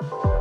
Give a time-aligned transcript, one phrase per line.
[0.00, 0.33] Thank you.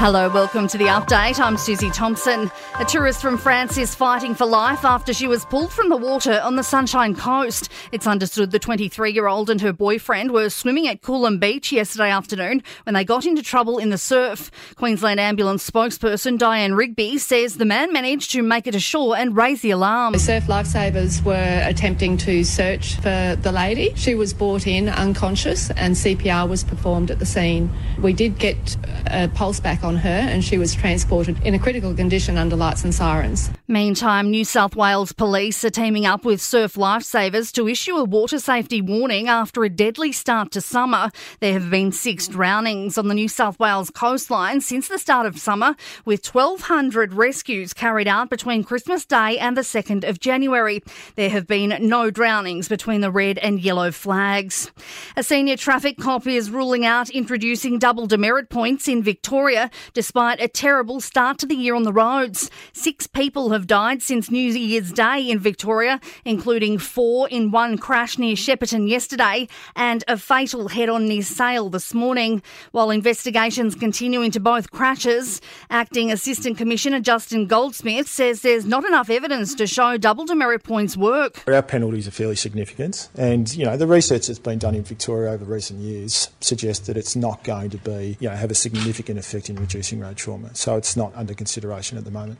[0.00, 1.40] Hello, welcome to the update.
[1.40, 2.52] I'm Susie Thompson.
[2.78, 6.40] A tourist from France is fighting for life after she was pulled from the water
[6.44, 7.68] on the Sunshine Coast.
[7.90, 12.10] It's understood the 23 year old and her boyfriend were swimming at Coolum Beach yesterday
[12.10, 14.52] afternoon when they got into trouble in the surf.
[14.76, 19.62] Queensland Ambulance spokesperson Diane Rigby says the man managed to make it ashore and raise
[19.62, 20.12] the alarm.
[20.12, 23.94] The surf lifesavers were attempting to search for the lady.
[23.96, 27.68] She was brought in unconscious and CPR was performed at the scene.
[28.00, 28.76] We did get
[29.08, 32.84] a pulse back on her and she was transported in a critical condition under lights
[32.84, 33.50] and sirens.
[33.70, 38.38] Meantime, New South Wales police are teaming up with surf lifesavers to issue a water
[38.38, 41.10] safety warning after a deadly start to summer.
[41.40, 45.38] There have been six drownings on the New South Wales coastline since the start of
[45.38, 50.82] summer, with 1,200 rescues carried out between Christmas Day and the 2nd of January.
[51.16, 54.72] There have been no drownings between the red and yellow flags.
[55.14, 60.48] A senior traffic cop is ruling out introducing double demerit points in Victoria despite a
[60.48, 62.50] terrible start to the year on the roads.
[62.72, 68.18] Six people have died since New Year's Day in Victoria, including four in one crash
[68.18, 72.42] near Shepparton yesterday and a fatal head on near Sale this morning.
[72.72, 79.10] While investigations continue into both crashes, Acting Assistant Commissioner Justin Goldsmith says there's not enough
[79.10, 81.42] evidence to show double demerit points work.
[81.46, 85.32] Our penalties are fairly significant, and you know the research that's been done in Victoria
[85.32, 89.18] over recent years suggests that it's not going to be you know have a significant
[89.18, 90.54] effect in reducing road trauma.
[90.54, 92.38] So it's not under consideration at the moment.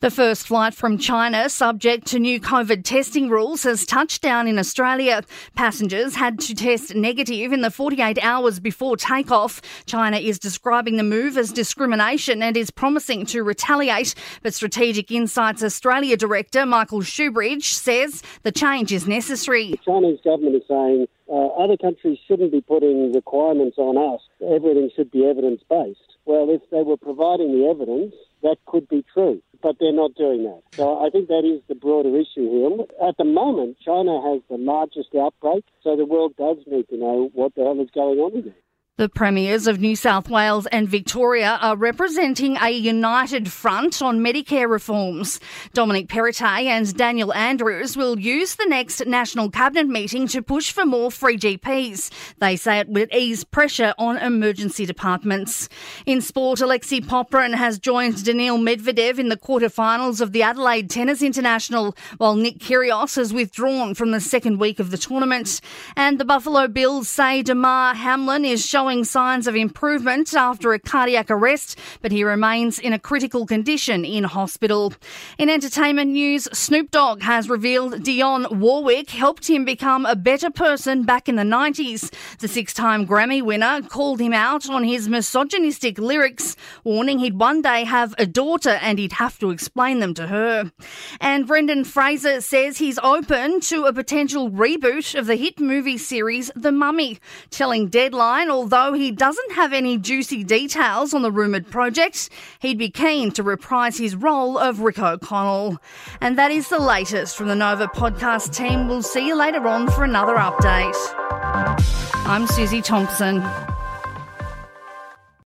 [0.00, 4.58] The first flight from China, subject to new COVID testing rules, has touched down in
[4.58, 5.22] Australia.
[5.56, 9.60] Passengers had to test negative in the 48 hours before takeoff.
[9.86, 14.14] China is describing the move as discrimination and is promising to retaliate.
[14.42, 19.72] But Strategic Insights Australia Director Michael Shoebridge says the change is necessary.
[19.72, 24.20] The Chinese government is saying uh, other countries shouldn't be putting requirements on us.
[24.40, 25.98] Everything should be evidence based.
[26.24, 29.42] Well, if they were providing the evidence, that could be true.
[29.60, 30.62] But they're not doing that.
[30.72, 32.86] So I think that is the broader issue here.
[33.08, 37.30] At the moment, China has the largest outbreak, so the world does need to know
[37.34, 38.54] what the hell is going on there.
[38.98, 44.68] The premiers of New South Wales and Victoria are representing a united front on Medicare
[44.68, 45.38] reforms.
[45.72, 50.84] Dominic Perrottet and Daniel Andrews will use the next National Cabinet meeting to push for
[50.84, 52.10] more free GPs.
[52.40, 55.68] They say it would ease pressure on emergency departments.
[56.04, 61.22] In sport, Alexei Popyrin has joined Daniil Medvedev in the quarterfinals of the Adelaide Tennis
[61.22, 65.60] International, while Nick Kyrgios has withdrawn from the second week of the tournament.
[65.94, 70.78] And the Buffalo Bills say Damar Hamlin is showing showing signs of improvement after a
[70.78, 74.94] cardiac arrest, but he remains in a critical condition in hospital.
[75.36, 81.02] In entertainment news, Snoop Dogg has revealed Dionne Warwick helped him become a better person
[81.02, 82.10] back in the 90s.
[82.38, 87.60] The six time Grammy winner called him out on his misogynistic lyrics, warning he'd one
[87.60, 90.72] day have a daughter and he'd have to explain them to her.
[91.20, 96.50] And Brendan Fraser says he's open to a potential reboot of the hit movie series
[96.56, 97.18] The Mummy,
[97.50, 102.30] telling Deadline, although Although he doesn't have any juicy details on the rumoured project,
[102.60, 105.78] he'd be keen to reprise his role of Rick O'Connell.
[106.20, 108.86] And that is the latest from the Nova podcast team.
[108.86, 110.94] We'll see you later on for another update.
[112.24, 113.42] I'm Susie Thompson.